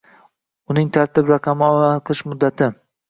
uning 0.75 0.89
tartib 0.97 1.29
raqami 1.33 1.67
va 1.67 1.71
amal 1.83 2.03
qilish 2.09 2.25
muddati; 2.31 2.71